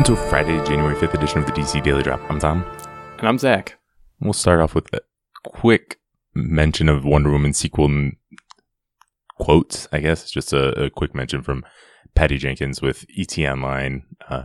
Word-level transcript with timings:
Welcome 0.00 0.16
to 0.16 0.30
Friday, 0.30 0.64
January 0.64 0.94
5th 0.94 1.12
edition 1.12 1.40
of 1.40 1.44
the 1.46 1.52
DC 1.52 1.82
Daily 1.82 2.02
Drop. 2.02 2.22
I'm 2.30 2.38
Tom. 2.38 2.64
And 3.18 3.28
I'm 3.28 3.36
Zach. 3.36 3.78
We'll 4.18 4.32
start 4.32 4.60
off 4.60 4.74
with 4.74 4.90
a 4.94 5.02
quick 5.44 5.98
mention 6.34 6.88
of 6.88 7.04
Wonder 7.04 7.30
Woman 7.30 7.52
sequel 7.52 8.12
quotes, 9.38 9.88
I 9.92 10.00
guess. 10.00 10.30
Just 10.30 10.54
a, 10.54 10.84
a 10.84 10.88
quick 10.88 11.14
mention 11.14 11.42
from 11.42 11.66
Patty 12.14 12.38
Jenkins 12.38 12.80
with 12.80 13.04
ET 13.14 13.38
Online. 13.40 14.04
Uh, 14.26 14.44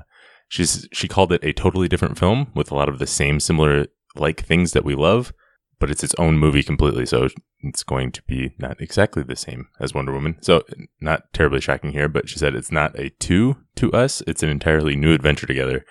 she's 0.50 0.90
She 0.92 1.08
called 1.08 1.32
it 1.32 1.42
a 1.42 1.54
totally 1.54 1.88
different 1.88 2.20
film 2.20 2.52
with 2.54 2.70
a 2.70 2.76
lot 2.76 2.90
of 2.90 3.00
the 3.00 3.08
same 3.08 3.40
similar 3.40 3.86
like 4.18 4.44
things 4.44 4.74
that 4.74 4.84
we 4.84 4.94
love, 4.94 5.32
but 5.80 5.90
it's 5.90 6.04
its 6.04 6.16
own 6.18 6.38
movie 6.38 6.64
completely. 6.64 7.06
So 7.06 7.30
it's 7.66 7.84
going 7.84 8.12
to 8.12 8.22
be 8.24 8.54
not 8.58 8.80
exactly 8.80 9.24
the 9.24 9.36
same 9.36 9.68
as 9.80 9.94
Wonder 9.94 10.14
Woman. 10.14 10.38
So 10.42 10.64
not 11.00 11.34
terribly 11.34 11.62
shocking 11.62 11.92
here, 11.92 12.08
but 12.08 12.30
she 12.30 12.40
said 12.40 12.56
it's 12.56 12.72
not 12.72 12.98
a 13.00 13.10
two 13.20 13.58
to 13.76 13.92
us. 13.92 14.22
It's 14.28 14.44
an 14.44 14.50
entirely 14.50 14.96
new 14.96 15.14
adventure 15.14 15.48
together 15.48 15.86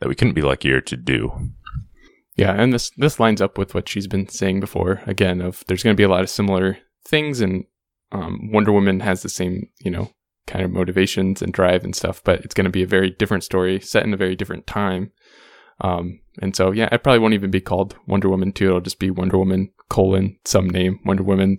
that 0.00 0.08
we 0.08 0.14
couldn't 0.14 0.34
be 0.34 0.42
luckier 0.42 0.80
to 0.80 0.96
do. 0.96 1.52
Yeah, 2.36 2.52
and 2.52 2.72
this 2.72 2.90
this 2.98 3.18
lines 3.18 3.40
up 3.40 3.56
with 3.56 3.74
what 3.74 3.88
she's 3.88 4.06
been 4.06 4.28
saying 4.28 4.60
before. 4.60 5.02
Again, 5.06 5.40
of 5.40 5.64
there's 5.66 5.82
going 5.82 5.96
to 5.96 6.00
be 6.00 6.04
a 6.04 6.08
lot 6.08 6.20
of 6.20 6.30
similar 6.30 6.78
things, 7.06 7.40
and 7.40 7.64
um, 8.12 8.50
Wonder 8.52 8.72
Woman 8.72 9.00
has 9.00 9.22
the 9.22 9.30
same, 9.30 9.70
you 9.80 9.90
know, 9.90 10.10
kind 10.46 10.64
of 10.64 10.70
motivations 10.70 11.42
and 11.42 11.52
drive 11.52 11.84
and 11.84 11.94
stuff, 11.94 12.22
but 12.22 12.40
it's 12.40 12.54
going 12.54 12.66
to 12.66 12.70
be 12.70 12.82
a 12.82 12.86
very 12.86 13.10
different 13.10 13.44
story 13.44 13.80
set 13.80 14.04
in 14.04 14.14
a 14.14 14.18
very 14.18 14.36
different 14.36 14.66
time. 14.66 15.12
Um, 15.80 16.20
and 16.40 16.54
so, 16.54 16.70
yeah, 16.70 16.88
it 16.92 17.02
probably 17.02 17.18
won't 17.18 17.34
even 17.34 17.50
be 17.50 17.60
called 17.60 17.96
Wonder 18.06 18.28
Woman 18.28 18.52
2. 18.52 18.66
It'll 18.66 18.80
just 18.80 18.98
be 18.98 19.10
Wonder 19.10 19.38
Woman 19.38 19.72
colon 19.88 20.38
some 20.44 20.68
name, 20.68 21.00
Wonder 21.04 21.22
Woman, 21.22 21.58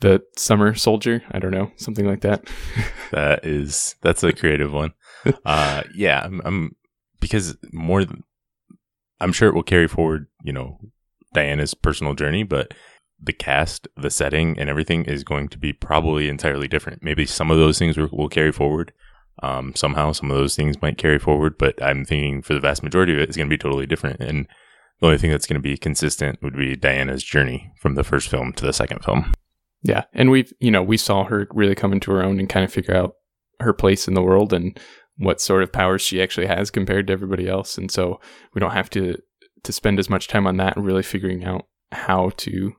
the 0.00 0.22
Summer 0.36 0.74
Soldier. 0.74 1.22
I 1.30 1.38
don't 1.38 1.50
know, 1.50 1.70
something 1.76 2.06
like 2.06 2.20
that. 2.22 2.48
that 3.12 3.44
is 3.44 3.96
that's 4.02 4.22
a 4.22 4.32
creative 4.32 4.72
one. 4.72 4.92
Uh, 5.44 5.82
yeah, 5.92 6.20
I'm, 6.22 6.40
I'm 6.44 6.76
because 7.18 7.56
more. 7.72 8.04
I'm 9.20 9.32
sure 9.32 9.48
it 9.48 9.56
will 9.56 9.64
carry 9.64 9.88
forward, 9.88 10.28
you 10.44 10.52
know, 10.52 10.78
Diana's 11.34 11.74
personal 11.74 12.14
journey, 12.14 12.44
but 12.44 12.74
the 13.20 13.32
cast, 13.32 13.88
the 13.96 14.10
setting, 14.10 14.56
and 14.56 14.70
everything 14.70 15.04
is 15.04 15.24
going 15.24 15.48
to 15.48 15.58
be 15.58 15.72
probably 15.72 16.28
entirely 16.28 16.68
different. 16.68 17.02
Maybe 17.02 17.26
some 17.26 17.50
of 17.50 17.56
those 17.56 17.76
things 17.76 17.96
will, 17.96 18.08
will 18.12 18.28
carry 18.28 18.52
forward, 18.52 18.92
um, 19.42 19.74
somehow 19.74 20.12
some 20.12 20.30
of 20.30 20.36
those 20.36 20.56
things 20.56 20.80
might 20.80 20.98
carry 20.98 21.18
forward, 21.18 21.58
but 21.58 21.80
I'm 21.82 22.04
thinking 22.04 22.42
for 22.42 22.54
the 22.54 22.60
vast 22.60 22.82
majority 22.82 23.12
of 23.12 23.18
it, 23.18 23.28
it's 23.28 23.36
going 23.36 23.48
to 23.48 23.54
be 23.54 23.58
totally 23.58 23.86
different. 23.86 24.20
And 24.20 24.46
the 25.00 25.06
only 25.06 25.18
thing 25.18 25.30
that's 25.30 25.46
going 25.46 25.60
to 25.60 25.68
be 25.68 25.76
consistent 25.76 26.42
would 26.42 26.56
be 26.56 26.76
Diana's 26.76 27.22
journey 27.22 27.72
from 27.76 27.94
the 27.94 28.04
first 28.04 28.28
film 28.28 28.52
to 28.54 28.64
the 28.64 28.72
second 28.72 29.04
film. 29.04 29.32
Yeah. 29.82 30.04
And 30.12 30.30
we've, 30.30 30.52
you 30.58 30.70
know, 30.70 30.82
we 30.82 30.96
saw 30.96 31.24
her 31.24 31.46
really 31.52 31.74
come 31.74 31.92
into 31.92 32.10
her 32.12 32.22
own 32.22 32.40
and 32.40 32.48
kind 32.48 32.64
of 32.64 32.72
figure 32.72 32.96
out 32.96 33.14
her 33.60 33.72
place 33.72 34.08
in 34.08 34.14
the 34.14 34.22
world 34.22 34.52
and 34.52 34.78
what 35.18 35.40
sort 35.40 35.62
of 35.62 35.72
powers 35.72 36.02
she 36.02 36.20
actually 36.20 36.46
has 36.46 36.70
compared 36.70 37.06
to 37.06 37.12
everybody 37.12 37.48
else. 37.48 37.78
And 37.78 37.90
so 37.90 38.20
we 38.54 38.60
don't 38.60 38.72
have 38.72 38.90
to, 38.90 39.16
to 39.62 39.72
spend 39.72 39.98
as 39.98 40.10
much 40.10 40.28
time 40.28 40.46
on 40.46 40.56
that 40.58 40.76
and 40.76 40.84
really 40.84 41.02
figuring 41.02 41.44
out 41.44 41.66
how 41.92 42.30
to, 42.38 42.72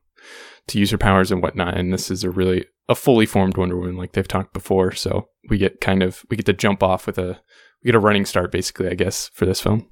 to 0.67 0.79
use 0.79 0.91
her 0.91 0.97
powers 0.97 1.31
and 1.31 1.41
whatnot. 1.41 1.77
And 1.77 1.93
this 1.93 2.11
is 2.11 2.23
a 2.23 2.29
really 2.29 2.65
a 2.89 2.95
fully 2.95 3.25
formed 3.25 3.57
Wonder 3.57 3.77
Woman, 3.77 3.97
like 3.97 4.13
they've 4.13 4.27
talked 4.27 4.53
before. 4.53 4.93
So 4.93 5.29
we 5.49 5.57
get 5.57 5.81
kind 5.81 6.03
of 6.03 6.23
we 6.29 6.37
get 6.37 6.45
to 6.45 6.53
jump 6.53 6.81
off 6.83 7.05
with 7.05 7.17
a 7.17 7.39
we 7.83 7.87
get 7.87 7.95
a 7.95 7.99
running 7.99 8.25
start, 8.25 8.52
basically, 8.52 8.89
I 8.89 8.93
guess, 8.93 9.29
for 9.33 9.45
this 9.45 9.61
film. 9.61 9.89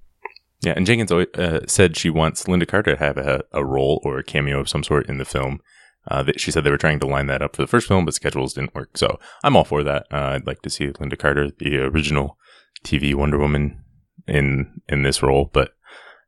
Yeah, 0.61 0.73
and 0.75 0.85
Jenkins 0.85 1.11
uh, 1.11 1.61
said 1.67 1.97
she 1.97 2.09
wants 2.09 2.45
Lynda 2.45 2.67
Carter 2.67 2.95
to 2.95 3.03
have 3.03 3.17
a, 3.17 3.43
a, 3.51 3.63
role 3.63 4.01
or 4.03 4.17
a 4.17 4.23
cameo 4.23 4.59
of 4.59 4.69
some 4.69 4.83
sort 4.83 5.07
in 5.07 5.17
the 5.17 5.25
film. 5.25 5.59
Uh, 6.09 6.23
she 6.37 6.49
said 6.49 6.63
they 6.63 6.71
were 6.71 6.77
trying 6.77 6.99
to 6.99 7.07
line 7.07 7.27
that 7.27 7.41
up 7.41 7.55
for 7.55 7.61
the 7.61 7.67
first 7.67 7.87
film, 7.87 8.05
but 8.05 8.13
schedules 8.13 8.53
didn't 8.53 8.73
work. 8.73 8.97
So 8.97 9.19
I'm 9.43 9.55
all 9.55 9.63
for 9.63 9.83
that. 9.83 10.07
Uh, 10.11 10.33
I'd 10.33 10.47
like 10.47 10.61
to 10.61 10.69
see 10.69 10.87
Lynda 10.87 11.17
Carter, 11.17 11.51
the 11.51 11.77
original 11.79 12.37
TV 12.83 13.13
Wonder 13.13 13.37
Woman, 13.37 13.83
in 14.27 14.81
in 14.87 15.03
this 15.03 15.21
role. 15.21 15.49
But 15.51 15.71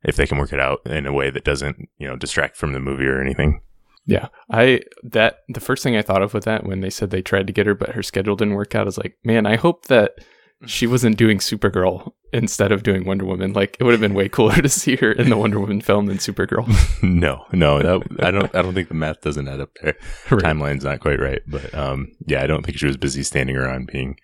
if 0.04 0.16
they 0.16 0.28
can 0.28 0.38
work 0.38 0.54
it 0.54 0.60
out 0.60 0.86
in 0.86 1.06
a 1.06 1.14
way 1.14 1.30
that 1.30 1.44
doesn't, 1.44 1.90
you 1.98 2.08
know, 2.08 2.16
distract 2.16 2.58
from 2.58 2.74
the 2.74 2.80
movie 2.80 3.08
or 3.08 3.22
anything, 3.22 3.62
yeah, 4.08 4.30
I 4.50 4.82
that 5.04 5.40
the 5.50 5.60
first 5.60 5.84
thing 5.84 5.96
I 5.96 6.02
thought 6.02 6.22
of 6.22 6.34
with 6.34 6.46
that 6.46 6.66
when 6.66 6.80
they 6.80 6.90
said 6.90 7.10
they 7.10 7.22
tried 7.22 7.46
to 7.48 7.54
get 7.54 7.68
her 7.68 7.76
but 7.76 7.90
her 7.90 8.02
schedule 8.02 8.38
didn't 8.38 8.56
work 8.56 8.74
out 8.74 8.88
is 8.88 8.98
like, 8.98 9.18
man, 9.24 9.46
I 9.46 9.58
hope 9.58 9.88
that 9.88 10.16
she 10.66 10.88
wasn't 10.88 11.18
doing 11.18 11.40
Supergirl 11.40 12.14
instead 12.34 12.72
of 12.72 12.84
doing 12.84 13.06
Wonder 13.06 13.26
Woman. 13.26 13.54
Like 13.54 13.78
it 13.80 13.84
would 13.84 13.94
have 13.94 14.02
been 14.02 14.14
way 14.14 14.30
cooler 14.30 14.62
to 14.62 14.70
see 14.70 14.96
her 14.98 15.12
in 15.12 15.30
the 15.30 15.38
Wonder 15.38 15.60
Woman 15.60 15.82
film 15.82 16.08
than 16.08 16.18
Supergirl. 16.18 16.68
no, 17.04 17.46
no, 17.52 17.82
that, 17.82 18.26
I 18.26 18.32
don't. 18.32 18.54
I 18.56 18.62
don't 18.62 18.74
think 18.74 18.90
the 18.90 18.94
math 18.94 19.22
doesn't 19.22 19.48
add 19.48 19.62
up 19.62 19.72
there. 19.82 19.96
Right. 20.30 20.44
Timeline's 20.44 20.84
not 20.84 21.00
quite 21.00 21.20
right, 21.20 21.42
but 21.48 21.74
um, 21.74 22.12
yeah, 22.26 22.44
I 22.44 22.48
don't 22.48 22.66
think 22.66 22.78
she 22.78 22.86
was 22.86 22.98
busy 22.98 23.24
standing 23.24 23.56
around 23.56 23.88
being 23.88 24.18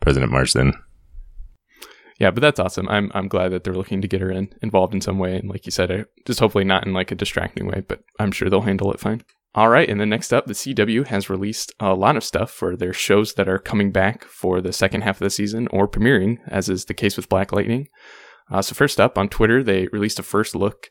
President 0.00 0.30
Marsdin 0.30 0.72
yeah, 2.18 2.32
but 2.32 2.40
that's 2.40 2.58
awesome. 2.58 2.88
I'm 2.88 3.12
I'm 3.14 3.28
glad 3.28 3.52
that 3.52 3.62
they're 3.62 3.74
looking 3.74 4.02
to 4.02 4.08
get 4.08 4.20
her 4.20 4.30
in 4.30 4.52
involved 4.60 4.92
in 4.92 5.00
some 5.00 5.18
way, 5.18 5.36
and 5.36 5.48
like 5.48 5.66
you 5.66 5.72
said, 5.72 5.92
I, 5.92 6.04
just 6.26 6.40
hopefully 6.40 6.64
not 6.64 6.84
in 6.84 6.92
like 6.92 7.12
a 7.12 7.14
distracting 7.14 7.68
way, 7.68 7.84
but 7.86 8.02
I'm 8.18 8.32
sure 8.32 8.50
they'll 8.50 8.62
handle 8.62 8.92
it 8.92 9.00
fine. 9.00 9.22
All 9.54 9.68
right, 9.68 9.88
and 9.88 10.00
then 10.00 10.10
next 10.10 10.32
up, 10.32 10.46
the 10.46 10.52
CW 10.52 11.06
has 11.06 11.30
released 11.30 11.72
a 11.80 11.94
lot 11.94 12.16
of 12.16 12.24
stuff 12.24 12.50
for 12.50 12.76
their 12.76 12.92
shows 12.92 13.34
that 13.34 13.48
are 13.48 13.58
coming 13.58 13.90
back 13.90 14.24
for 14.24 14.60
the 14.60 14.72
second 14.72 15.02
half 15.02 15.16
of 15.16 15.24
the 15.24 15.30
season 15.30 15.68
or 15.70 15.88
premiering, 15.88 16.36
as 16.46 16.68
is 16.68 16.84
the 16.84 16.94
case 16.94 17.16
with 17.16 17.28
Black 17.28 17.50
Lightning. 17.50 17.88
Uh, 18.50 18.62
so 18.62 18.74
first 18.74 19.00
up 19.00 19.16
on 19.16 19.28
Twitter, 19.28 19.62
they 19.62 19.88
released 19.88 20.18
a 20.18 20.22
first 20.22 20.54
look 20.54 20.90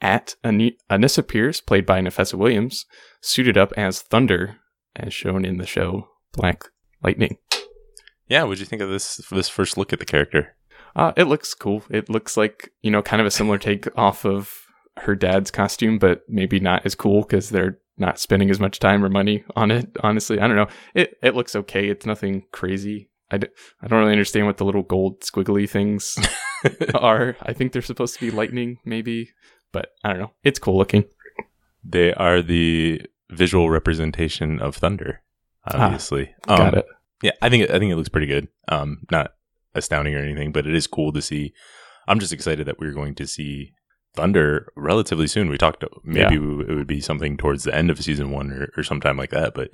at 0.00 0.36
An- 0.44 0.72
Anissa 0.90 1.26
Pierce, 1.26 1.60
played 1.60 1.86
by 1.86 2.00
Nafessa 2.00 2.34
Williams, 2.34 2.84
suited 3.20 3.56
up 3.56 3.72
as 3.76 4.02
Thunder, 4.02 4.58
as 4.94 5.14
shown 5.14 5.44
in 5.44 5.56
the 5.56 5.66
show 5.66 6.08
Black 6.32 6.64
Lightning. 7.02 7.38
Yeah, 8.28 8.44
what 8.44 8.50
did 8.50 8.60
you 8.60 8.66
think 8.66 8.82
of 8.82 8.90
this 8.90 9.16
this 9.30 9.48
first 9.48 9.76
look 9.76 9.92
at 9.92 9.98
the 9.98 10.04
character? 10.04 10.56
Uh, 10.96 11.12
it 11.16 11.24
looks 11.24 11.52
cool. 11.54 11.82
It 11.90 12.08
looks 12.08 12.36
like, 12.36 12.70
you 12.82 12.90
know, 12.90 13.02
kind 13.02 13.20
of 13.20 13.26
a 13.26 13.30
similar 13.30 13.58
take 13.58 13.86
off 13.98 14.24
of 14.24 14.54
her 14.98 15.14
dad's 15.14 15.50
costume, 15.50 15.98
but 15.98 16.22
maybe 16.28 16.60
not 16.60 16.86
as 16.86 16.94
cool 16.94 17.22
because 17.22 17.50
they're 17.50 17.78
not 17.96 18.18
spending 18.18 18.50
as 18.50 18.60
much 18.60 18.78
time 18.78 19.04
or 19.04 19.08
money 19.08 19.44
on 19.54 19.70
it. 19.70 19.88
Honestly, 20.00 20.40
I 20.40 20.46
don't 20.46 20.56
know. 20.56 20.68
It 20.94 21.16
it 21.22 21.34
looks 21.34 21.54
okay. 21.56 21.88
It's 21.88 22.06
nothing 22.06 22.44
crazy. 22.52 23.10
I 23.30 23.38
d- 23.38 23.48
I 23.80 23.88
don't 23.88 24.00
really 24.00 24.12
understand 24.12 24.46
what 24.46 24.58
the 24.58 24.64
little 24.64 24.82
gold 24.82 25.20
squiggly 25.20 25.68
things 25.68 26.18
are. 26.94 27.36
I 27.42 27.52
think 27.52 27.72
they're 27.72 27.82
supposed 27.82 28.14
to 28.14 28.20
be 28.20 28.30
lightning, 28.30 28.78
maybe, 28.84 29.30
but 29.72 29.90
I 30.02 30.10
don't 30.10 30.18
know. 30.18 30.32
It's 30.42 30.58
cool 30.58 30.76
looking. 30.76 31.04
They 31.84 32.12
are 32.14 32.42
the 32.42 33.02
visual 33.30 33.70
representation 33.70 34.60
of 34.60 34.76
thunder, 34.76 35.22
ah, 35.66 35.86
obviously. 35.86 36.34
Ah, 36.48 36.56
got 36.56 36.74
um, 36.74 36.78
it. 36.80 36.86
Yeah, 37.22 37.32
I 37.40 37.48
think 37.48 37.64
it, 37.64 37.70
I 37.70 37.78
think 37.78 37.92
it 37.92 37.96
looks 37.96 38.08
pretty 38.08 38.26
good. 38.26 38.48
Um, 38.68 39.02
not 39.10 39.32
astounding 39.74 40.14
or 40.14 40.18
anything, 40.18 40.52
but 40.52 40.66
it 40.66 40.74
is 40.74 40.86
cool 40.86 41.12
to 41.12 41.22
see. 41.22 41.52
I'm 42.06 42.20
just 42.20 42.32
excited 42.32 42.66
that 42.66 42.78
we're 42.78 42.92
going 42.92 43.14
to 43.16 43.26
see 43.26 43.72
Thunder 44.14 44.72
relatively 44.76 45.26
soon. 45.26 45.48
We 45.48 45.58
talked 45.58 45.84
maybe 46.04 46.36
yeah. 46.36 46.62
it 46.68 46.74
would 46.74 46.86
be 46.86 47.00
something 47.00 47.36
towards 47.36 47.64
the 47.64 47.74
end 47.74 47.90
of 47.90 48.02
season 48.02 48.30
one 48.30 48.52
or, 48.52 48.70
or 48.76 48.82
sometime 48.82 49.16
like 49.16 49.30
that. 49.30 49.54
But 49.54 49.70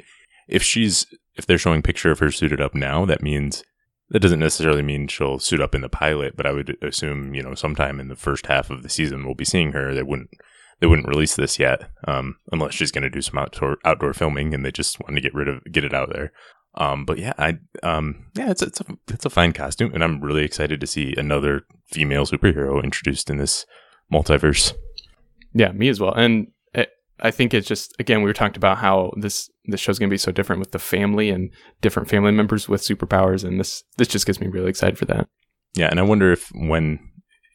if 0.48 0.62
she's 0.62 1.06
if 1.36 1.46
they're 1.46 1.58
showing 1.58 1.82
picture 1.82 2.10
of 2.10 2.18
her 2.18 2.30
suited 2.30 2.60
up 2.60 2.74
now, 2.74 3.04
that 3.04 3.22
means 3.22 3.62
that 4.08 4.20
doesn't 4.20 4.40
necessarily 4.40 4.82
mean 4.82 5.06
she'll 5.06 5.38
suit 5.38 5.60
up 5.60 5.74
in 5.74 5.82
the 5.82 5.88
pilot. 5.88 6.36
But 6.36 6.46
I 6.46 6.52
would 6.52 6.76
assume 6.82 7.34
you 7.34 7.42
know 7.42 7.54
sometime 7.54 8.00
in 8.00 8.08
the 8.08 8.16
first 8.16 8.46
half 8.46 8.70
of 8.70 8.82
the 8.82 8.88
season 8.88 9.24
we'll 9.24 9.34
be 9.34 9.44
seeing 9.44 9.72
her. 9.72 9.94
They 9.94 10.02
wouldn't 10.02 10.30
they 10.80 10.86
wouldn't 10.86 11.08
release 11.08 11.36
this 11.36 11.58
yet 11.58 11.90
um, 12.08 12.36
unless 12.50 12.74
she's 12.74 12.90
going 12.90 13.02
to 13.02 13.10
do 13.10 13.22
some 13.22 13.38
outdoor 13.38 13.78
outdoor 13.84 14.14
filming 14.14 14.54
and 14.54 14.64
they 14.64 14.72
just 14.72 14.98
want 15.00 15.16
to 15.16 15.20
get 15.20 15.34
rid 15.34 15.48
of 15.48 15.62
get 15.70 15.84
it 15.84 15.94
out 15.94 16.10
there. 16.12 16.32
Um, 16.76 17.04
but 17.04 17.18
yeah, 17.18 17.32
I 17.36 17.58
um, 17.82 18.26
yeah, 18.36 18.50
it's 18.50 18.62
it's 18.62 18.80
a 18.80 18.84
it's 19.08 19.26
a 19.26 19.30
fine 19.30 19.52
costume, 19.52 19.92
and 19.92 20.04
I'm 20.04 20.20
really 20.20 20.44
excited 20.44 20.80
to 20.80 20.86
see 20.86 21.14
another 21.16 21.62
female 21.86 22.26
superhero 22.26 22.82
introduced 22.82 23.28
in 23.28 23.38
this 23.38 23.66
multiverse. 24.12 24.74
Yeah, 25.52 25.72
me 25.72 25.88
as 25.88 26.00
well. 26.00 26.12
And 26.14 26.48
I 27.22 27.30
think 27.30 27.54
it's 27.54 27.68
just 27.68 27.94
again 27.98 28.18
we 28.22 28.26
were 28.26 28.34
talking 28.34 28.56
about 28.56 28.78
how 28.78 29.12
this 29.16 29.50
this 29.66 29.80
show's 29.80 29.98
gonna 29.98 30.10
be 30.10 30.18
so 30.18 30.32
different 30.32 30.60
with 30.60 30.72
the 30.72 30.78
family 30.78 31.30
and 31.30 31.50
different 31.80 32.08
family 32.08 32.32
members 32.32 32.68
with 32.68 32.82
superpowers, 32.82 33.44
and 33.44 33.60
this 33.60 33.84
this 33.98 34.08
just 34.08 34.26
gets 34.26 34.40
me 34.40 34.48
really 34.48 34.70
excited 34.70 34.98
for 34.98 35.04
that. 35.06 35.28
Yeah, 35.74 35.88
and 35.88 36.00
I 36.00 36.02
wonder 36.02 36.32
if 36.32 36.50
when 36.54 36.98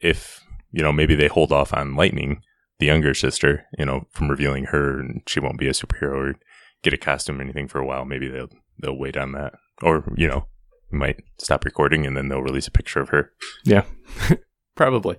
if 0.02 0.42
you 0.72 0.84
know 0.84 0.92
maybe 0.92 1.16
they 1.16 1.28
hold 1.28 1.52
off 1.52 1.74
on 1.74 1.96
Lightning, 1.96 2.42
the 2.80 2.86
younger 2.86 3.14
sister, 3.14 3.66
you 3.78 3.86
know, 3.86 4.08
from 4.12 4.30
revealing 4.30 4.66
her, 4.66 5.00
and 5.00 5.22
she 5.28 5.40
won't 5.40 5.60
be 5.60 5.68
a 5.68 5.72
superhero 5.72 6.32
or 6.32 6.36
get 6.84 6.94
a 6.94 6.98
costume 6.98 7.40
or 7.40 7.44
anything 7.44 7.68
for 7.68 7.80
a 7.80 7.86
while. 7.86 8.06
Maybe 8.06 8.28
they'll 8.28 8.50
they'll 8.82 8.98
wait 8.98 9.18
on 9.18 9.32
that, 9.32 9.54
or 9.82 10.14
you 10.16 10.28
know, 10.28 10.48
might 10.92 11.24
stop 11.40 11.66
recording 11.66 12.06
and 12.06 12.16
then 12.16 12.30
they'll 12.30 12.42
release 12.42 12.68
a 12.68 12.72
picture 12.72 13.00
of 13.00 13.10
her. 13.10 13.32
Yeah, 13.64 13.86
probably. 14.76 15.18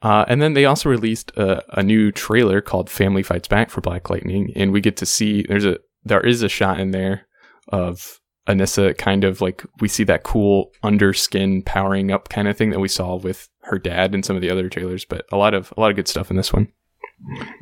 Uh, 0.00 0.24
and 0.28 0.40
then 0.40 0.54
they 0.54 0.64
also 0.64 0.88
released 0.88 1.32
a, 1.36 1.62
a, 1.78 1.82
new 1.82 2.12
trailer 2.12 2.60
called 2.60 2.88
"Family 2.88 3.22
Fights 3.22 3.48
Back" 3.48 3.68
for 3.68 3.80
Black 3.80 4.08
Lightning, 4.10 4.52
and 4.54 4.72
we 4.72 4.80
get 4.80 4.96
to 4.98 5.06
see 5.06 5.44
there's 5.48 5.64
a 5.64 5.78
there 6.04 6.24
is 6.24 6.42
a 6.42 6.48
shot 6.48 6.78
in 6.78 6.92
there 6.92 7.26
of 7.68 8.20
Anissa 8.48 8.96
kind 8.96 9.24
of 9.24 9.40
like 9.40 9.64
we 9.80 9.88
see 9.88 10.04
that 10.04 10.22
cool 10.22 10.70
underskin 10.82 11.64
powering 11.64 12.10
up 12.12 12.28
kind 12.28 12.46
of 12.46 12.56
thing 12.56 12.70
that 12.70 12.78
we 12.78 12.88
saw 12.88 13.16
with 13.16 13.48
her 13.62 13.78
dad 13.78 14.14
and 14.14 14.24
some 14.24 14.36
of 14.36 14.42
the 14.42 14.50
other 14.50 14.68
trailers, 14.68 15.04
but 15.04 15.26
a 15.32 15.36
lot 15.36 15.52
of 15.52 15.72
a 15.76 15.80
lot 15.80 15.90
of 15.90 15.96
good 15.96 16.08
stuff 16.08 16.30
in 16.30 16.36
this 16.36 16.52
one. 16.52 16.68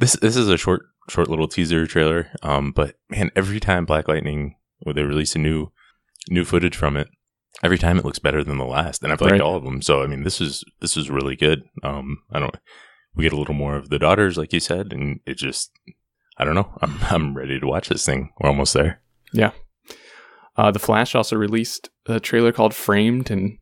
This 0.00 0.12
this 0.20 0.36
is 0.36 0.48
a 0.48 0.58
short 0.58 0.82
short 1.08 1.28
little 1.28 1.48
teaser 1.48 1.86
trailer, 1.86 2.28
um, 2.42 2.72
but 2.72 2.96
man, 3.08 3.30
every 3.34 3.60
time 3.60 3.86
Black 3.86 4.08
Lightning 4.08 4.56
or 4.84 4.92
they 4.92 5.02
release 5.02 5.34
a 5.34 5.38
new 5.38 5.72
new 6.28 6.44
footage 6.44 6.76
from 6.76 6.96
it, 6.96 7.08
every 7.62 7.78
time 7.78 7.98
it 7.98 8.04
looks 8.04 8.18
better 8.18 8.42
than 8.44 8.58
the 8.58 8.64
last, 8.64 9.02
and 9.02 9.12
I've 9.12 9.20
liked 9.20 9.32
Right. 9.32 9.40
all 9.40 9.56
of 9.56 9.64
them. 9.64 9.82
So 9.82 10.02
I 10.02 10.06
mean, 10.06 10.22
this 10.22 10.40
is 10.40 10.64
this 10.80 10.96
is 10.96 11.10
really 11.10 11.36
good. 11.36 11.62
Um, 11.82 12.18
I 12.32 12.38
don't. 12.40 12.56
We 13.14 13.22
get 13.24 13.32
a 13.32 13.36
little 13.38 13.54
more 13.54 13.76
of 13.76 13.88
the 13.88 13.98
daughters, 13.98 14.36
like 14.36 14.52
you 14.52 14.60
said, 14.60 14.92
and 14.92 15.20
it 15.26 15.36
just. 15.38 15.70
I 16.38 16.44
don't 16.44 16.54
know. 16.54 16.70
I'm 16.82 16.98
I'm 17.10 17.36
ready 17.36 17.58
to 17.58 17.66
watch 17.66 17.88
this 17.88 18.04
thing. 18.04 18.30
We're 18.40 18.50
almost 18.50 18.74
there. 18.74 19.00
Yeah. 19.32 19.52
Uh, 20.56 20.70
the 20.70 20.78
Flash 20.78 21.14
also 21.14 21.36
released 21.36 21.90
a 22.06 22.18
trailer 22.20 22.52
called 22.52 22.74
Framed, 22.74 23.30
and 23.30 23.58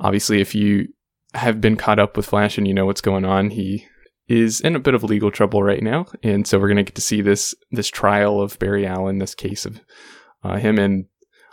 obviously, 0.00 0.40
if 0.40 0.54
you 0.54 0.88
have 1.34 1.60
been 1.60 1.76
caught 1.76 1.98
up 1.98 2.16
with 2.16 2.26
Flash 2.26 2.58
and 2.58 2.66
you 2.66 2.74
know 2.74 2.84
what's 2.86 3.00
going 3.00 3.24
on, 3.24 3.50
he 3.50 3.86
is 4.28 4.60
in 4.60 4.74
a 4.76 4.80
bit 4.80 4.94
of 4.94 5.02
legal 5.04 5.30
trouble 5.30 5.62
right 5.62 5.82
now, 5.82 6.06
and 6.22 6.46
so 6.46 6.58
we're 6.58 6.68
gonna 6.68 6.82
get 6.82 6.94
to 6.96 7.00
see 7.00 7.20
this 7.22 7.54
this 7.70 7.88
trial 7.88 8.40
of 8.40 8.58
Barry 8.58 8.86
Allen, 8.86 9.18
this 9.18 9.34
case 9.34 9.64
of 9.66 9.80
uh, 10.44 10.56
him, 10.58 10.78
and 10.78 11.06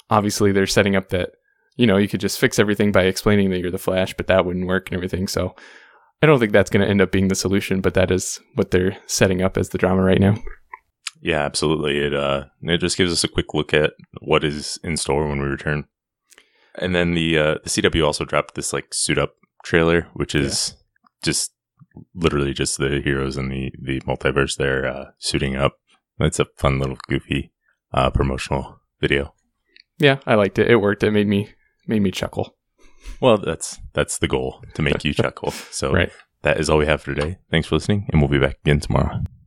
obviously 0.09 0.51
they're 0.51 0.67
setting 0.67 0.95
up 0.95 1.09
that 1.09 1.31
you 1.79 1.87
know 1.87 1.95
you 1.95 2.09
could 2.09 2.19
just 2.19 2.39
fix 2.39 2.59
everything 2.59 2.91
by 2.91 3.03
explaining 3.03 3.51
that 3.51 3.59
you're 3.59 3.71
the 3.71 3.77
Flash, 3.77 4.13
but 4.13 4.27
that 4.27 4.45
wouldn't 4.45 4.67
work 4.67 4.89
and 4.89 4.97
everything. 4.97 5.29
So 5.29 5.55
I 6.21 6.27
don't 6.27 6.37
think 6.37 6.51
that's 6.51 6.69
gonna 6.69 6.85
end 6.85 6.99
up 6.99 7.09
being 7.09 7.29
the 7.29 7.35
solution, 7.35 7.79
but 7.79 7.93
that 7.93 8.11
is 8.11 8.41
what 8.55 8.71
they're 8.71 8.97
setting 9.05 9.41
up 9.41 9.57
as 9.57 9.69
the 9.69 9.77
drama 9.77 10.03
right 10.03 10.19
now. 10.19 10.35
Yeah, 11.21 11.39
absolutely. 11.39 11.99
It 11.99 12.13
uh, 12.13 12.45
it 12.63 12.79
just 12.79 12.97
gives 12.97 13.13
us 13.13 13.23
a 13.23 13.29
quick 13.29 13.53
look 13.53 13.73
at 13.73 13.93
what 14.19 14.43
is 14.43 14.77
in 14.83 14.97
store 14.97 15.25
when 15.29 15.39
we 15.39 15.47
return. 15.47 15.85
And 16.75 16.93
then 16.93 17.13
the 17.13 17.39
uh, 17.39 17.55
the 17.63 17.69
CW 17.69 18.05
also 18.05 18.25
dropped 18.25 18.55
this 18.55 18.73
like 18.73 18.93
suit 18.93 19.17
up 19.17 19.35
trailer, 19.63 20.09
which 20.13 20.35
is 20.35 20.75
just 21.23 21.53
literally 22.13 22.53
just 22.53 22.77
the 22.77 22.99
heroes 23.01 23.37
in 23.37 23.47
the 23.47 23.71
the 23.81 24.01
multiverse 24.01 24.57
there 24.57 24.85
uh, 24.85 25.05
suiting 25.17 25.55
up. 25.55 25.77
It's 26.19 26.39
a 26.39 26.47
fun 26.57 26.79
little 26.79 26.97
goofy 27.07 27.53
uh, 27.93 28.09
promotional 28.09 28.81
video. 28.99 29.33
Yeah, 29.97 30.17
I 30.27 30.35
liked 30.35 30.59
it. 30.59 30.69
It 30.69 30.77
worked. 30.77 31.03
It 31.03 31.11
made 31.11 31.27
me 31.27 31.49
made 31.89 32.01
me 32.01 32.11
chuckle. 32.11 32.55
Well, 33.19 33.37
that's 33.37 33.79
that's 33.93 34.19
the 34.19 34.27
goal 34.27 34.61
to 34.75 34.81
make 34.81 35.03
you 35.03 35.13
chuckle. 35.21 35.51
So 35.71 35.91
Right. 35.91 36.11
that 36.43 36.59
is 36.59 36.69
all 36.69 36.77
we 36.77 36.85
have 36.85 37.01
for 37.01 37.13
today. 37.13 37.37
Thanks 37.51 37.67
for 37.67 37.75
listening, 37.75 38.07
and 38.09 38.21
we'll 38.21 38.29
be 38.29 38.39
back 38.39 38.59
again 38.63 38.79
tomorrow. 38.79 39.19